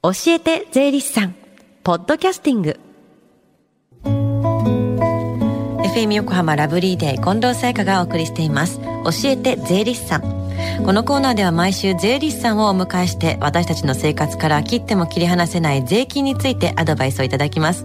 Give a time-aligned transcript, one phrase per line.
[0.00, 1.34] 教えて税理士さん。
[1.82, 2.78] ポッドキャスティング。
[4.04, 8.78] FM 横浜ラブリーデー近藤沙耶香がお送りしています。
[8.78, 10.47] 教えて税理士さん。
[10.84, 17.84] このコーナーでは毎週税理士さんをお迎えして私たちの生活から切っても切り離せない税金についてアドバイスをいただきます。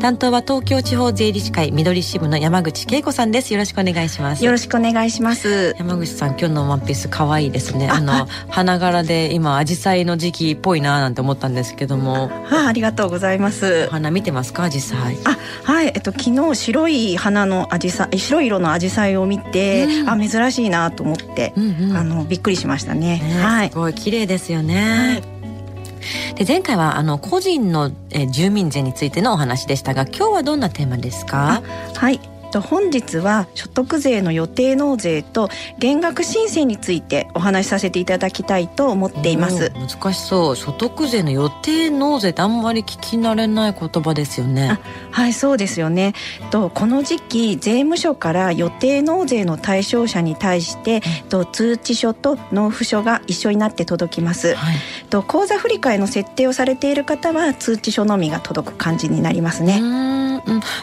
[0.00, 3.52] 担当は東京地方税理士会緑支部の山口恵子さんです。
[3.52, 4.44] よろしくお願いします。
[4.44, 5.74] よろしくお願いします。
[5.78, 7.88] 山口さん今日のワンピース可愛いですね。
[7.88, 12.30] あの花柄で今紫陽花の時期っぽいななんて思ったんですけども。
[12.50, 13.88] あありがとうございます。
[13.88, 15.86] 花見てますか紫陽花あはい。
[15.94, 23.70] えっと昨日白い花の紫陽花白い色の紫陽花を見て、うん、あ珍しいなと思って、うんうん、あのびっくりしましたね、ね、はい。
[23.70, 26.34] すごい綺麗ですよね、はい。
[26.36, 31.62] で前回はあの個人の、え住民税についてのお話でしたが今日はどんなテーマですか？
[31.96, 32.20] はい
[32.54, 35.48] と本日は所得税の予定納税と
[35.80, 39.72] 減額申請についてお話しさせていただきたいと思っています。
[39.74, 40.56] 難しそう。
[40.56, 44.78] 所得税の予定納税ってあんまり聞き慣れない言葉ですよね。
[45.10, 46.14] はいそうですよね。
[46.52, 54.76] とこの時期税務署から予定納税の対象者に対してと通知書と納付書が一緒になって届きます、はい、
[55.10, 59.80] と口座振替の設定をされている方は通知書のみが届く感じになりますね。
[59.82, 60.14] うん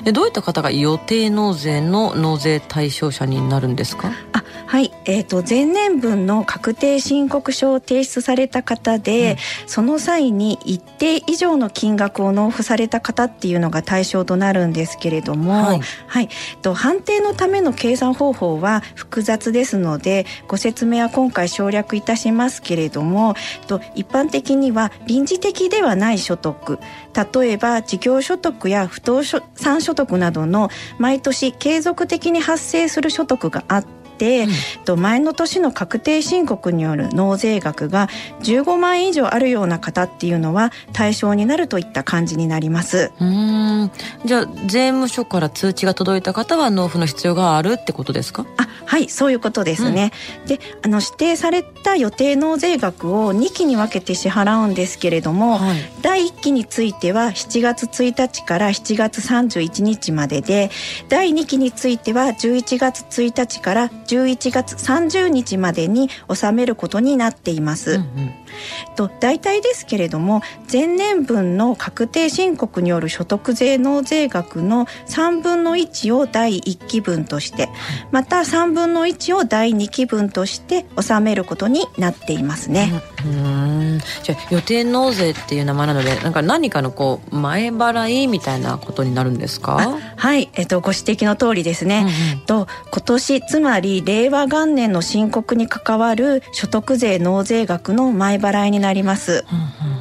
[0.03, 4.11] でどういった方が予定納税の納税対象者になるんですか？
[4.33, 9.31] あはい、えーと、前年分の確定申告書を提出された方で、
[9.63, 16.29] うん、その際に一定以上の金額を納付された方っていうのが対象となるんですけれども、はい、はい、
[16.61, 23.35] と判定のための計算方法は複雑ですのでご説明は今回省略いたしますけれども
[23.67, 26.79] と一般的には臨時的ではない所得
[27.33, 34.45] 例えば事業所得や不動産所得などの毎年継続的に発生する所得があってて、
[34.88, 38.08] うん、前の年の確定申告による納税額が
[38.44, 43.11] 15万円以上あるような方っていうのは対象になるといった感じになります。
[43.19, 43.91] うん。
[44.23, 48.45] じゃあ税務署から通知が届いた方は納付の必要があるってことですか？
[48.57, 60.69] あはいそういうことですね、うん、であの指定された予定納税額を2期に分けて支払うんですけれども、はい、第1期については7月1日から7月31日までで
[61.07, 67.91] 第2期については11月1日から11月30日までに納めることになっています。
[67.91, 68.33] うんうん。
[68.97, 70.41] と大体ですけれども
[70.72, 77.69] 前年分の確定申告による所得税納税額の3分の1を第1期分として
[78.11, 82.91] また3分の1を第2期分として納めることになっていますね。
[83.25, 84.00] うん。
[84.23, 89.97] じゃあ予定納税っていう名前なのでなんか何かのこう前払いみたいなことになるんですか？
[90.17, 99.45] はい、えっと、ご指摘の通りですね、うんうん、と今年つまり令和元年の申告に関わる所得税納税額の前払いになります。
[99.51, 100.00] うん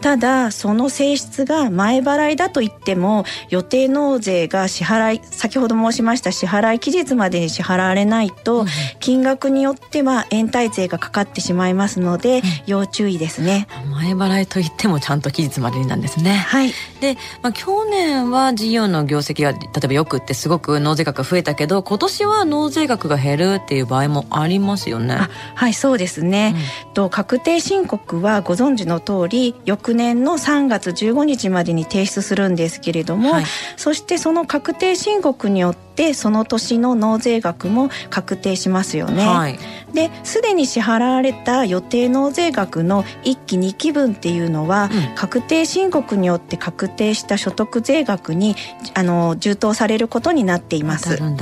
[0.00, 8.66] ただその性質が前払いだと言っても予定納税が支払い先ほど申しました支払い期日までに支払われないと、
[8.98, 13.66] 金額によっては延滞税がかかってしまいますので、要注意ですね。
[13.90, 16.32] 前払いといってもちゃんと期日までになんですね。
[16.32, 16.72] はい。
[17.00, 25.18] で、まあ、去年は事業の業績が例えばよくってすごく納税額が増えたけど今年は納税額が減るっていう場合もありますよね。
[25.54, 26.54] はいそうですね、
[26.86, 33.44] うん、と確定申告はご存知の通り翌昨年の3月15日までに提出するんですけれども、はい、
[33.76, 39.26] そしてその確定申告によってその年の納税額も確定しますよね。
[39.26, 39.58] はい、
[39.92, 48.56] ですでに支払われた予定納税額の1期2期分っていうのは、うん、確定申告によって確定した所得税額に
[48.94, 51.16] あの充当されることになっています。
[51.16, 51.36] うんうん、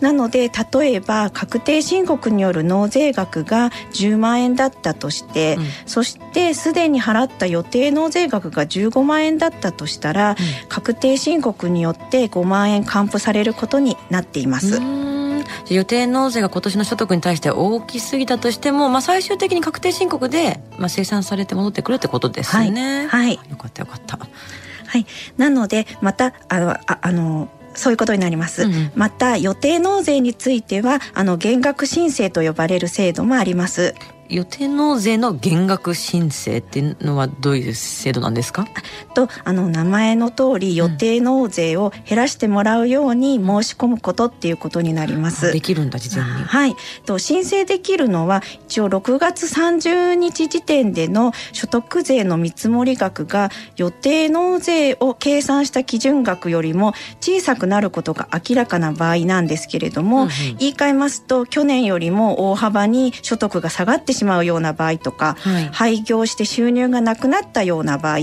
[0.00, 10.36] なので例えば確定申告による納税額が10万円だったとして、うん、そしてすでに払った予定納税額が15万円だったとしたら、うん、
[10.68, 14.80] 確定申告によって5万円還付されることになっています。
[15.70, 23.06] 予定納税が今年の所得に対して大きすぎたとしても、まあ、最終的に確定申告で、まあ、生産されて戻ってくるってことですよね。
[23.06, 24.18] はい、はい、よかったよかった。
[24.18, 25.06] はい、
[25.36, 33.96] なのでまたあのああのそういうことになります、うん、また予定納税についてはあの減額申請と呼ばれる制度もあります
[34.28, 38.66] 予定納税の減額申請っていうのはどういう制度なんですか？
[39.14, 45.52] とあの名前の通り予定納税を減らしてもらうように申し込むことっていうことになります。
[45.52, 46.30] できるんだ事前に。
[46.44, 46.74] はい
[47.04, 68.20] と申請できるのは一応6月30日時点での所得税の見積額が予定納税を計算した基準額よりも小さくなることが明らかな場合なんですけれども、うんうん、言い換えますと去年よりも大幅に所得が下がってししまうような場合とか、はい、廃業して収入がなくなったような場合っ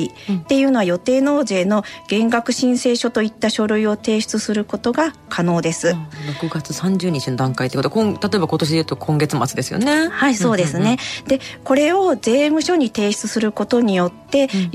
[0.48, 5.90] ていうのは予定納税の減額申請書といった書類を提出することが可能です。
[5.90, 10.08] 6月30日の段階ということ例えば今年でいうと今月末ですよね。
[10.08, 10.98] はいそうですね。
[11.28, 14.70] でこれを税務署に提出することによって、うん、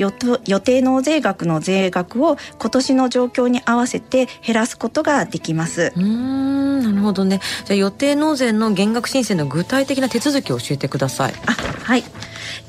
[0.46, 5.92] 予定納税額の税額を今年の状況に合わせて減らすことができます。
[5.96, 7.40] うんなるほどね。
[7.64, 11.05] じゃあ予定納税の減額申請の具体的な手続きを教えてください。
[11.46, 11.52] あ
[11.84, 12.04] はい。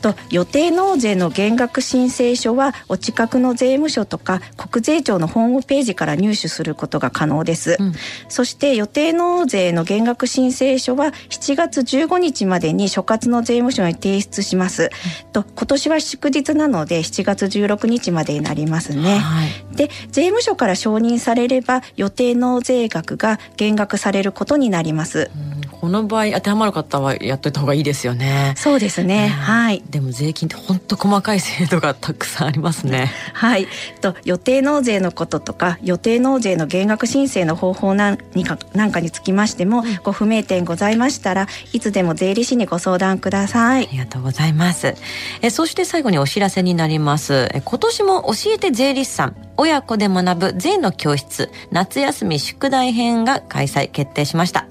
[0.01, 7.93] と予定納税の減額申請書はお近くの税務署とか国税庁のホームページから入手することが可能です、うん、
[8.29, 14.89] そして予定納税の減額申請書は7月15日までに所轄の税務署に提出します、
[15.25, 25.56] うん、と今年は祝日なので7月16日までになりますね、はい、で税務署から承認されれば予定納税額が減額されることになります、うん、
[25.87, 33.11] この場合当てはまる方はやっといた方がいいですよねそうですね、はいでも税金って本当細かい制度がたくさんありますね。
[33.33, 33.67] はい。
[34.01, 43.87] と予定納税のこととか予定納税の減額申請の方法なんにかなんかにつきましても、うん、ご不明点ございましたらいつでも税理士にご相談ください。
[43.87, 44.95] ありがとうございます。
[45.41, 47.49] えそして最後にお知らせになります。
[47.53, 54.67] え今年も教えて税理士さん親子で学ぶ税の教室夏休み宿題編が開催決定しました。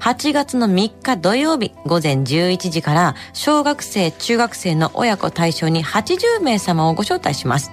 [0.00, 7.70] 8月の3日土曜日午前11時から小学生、中学生の親子対象に80名様をご招待します。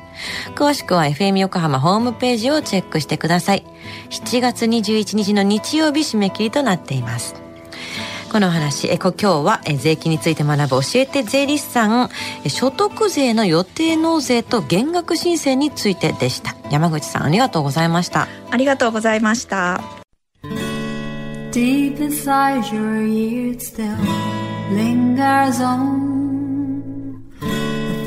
[0.56, 3.66] 詳しくは FM 横浜ホームページをチェックしてください。
[4.10, 7.49] 7月21日の日曜日締め切りとなっています。
[8.30, 12.10] この話、え今日はえ税金について学ぶ教えて税理士さん、
[12.48, 16.56] 所得税の予定納税と減額申請についてでした。
[16.70, 18.28] 山口さんありがとうございました。
[18.52, 19.82] ありがとうございました。
[21.52, 23.98] Deep inside your ears still
[24.72, 26.09] lingers on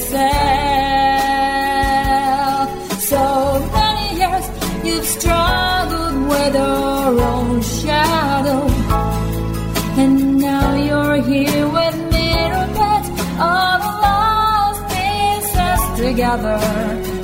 [0.00, 0.30] yourself.
[3.00, 3.22] So
[3.72, 4.46] many years
[4.84, 8.66] you've struggled with your own shadow,
[10.00, 13.06] and now you're here with me, Rupert,
[13.38, 17.19] all the lost pieces together.